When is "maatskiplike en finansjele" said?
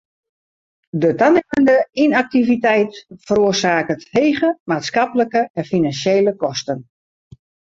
4.73-6.35